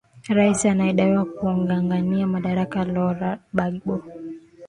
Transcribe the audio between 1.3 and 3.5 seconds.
kungangania madaraka lora